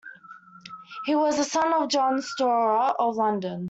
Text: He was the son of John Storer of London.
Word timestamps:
He 1.05 1.13
was 1.13 1.37
the 1.37 1.43
son 1.43 1.71
of 1.73 1.87
John 1.89 2.23
Storer 2.23 2.95
of 2.97 3.17
London. 3.17 3.59